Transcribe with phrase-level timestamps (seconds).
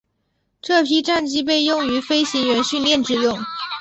[0.63, 3.37] 这批战机被用于飞行员训练之用。